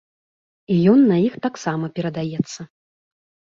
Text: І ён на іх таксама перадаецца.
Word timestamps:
І 0.75 0.77
ён 0.93 1.03
на 1.11 1.19
іх 1.27 1.37
таксама 1.45 1.93
перадаецца. 1.99 2.61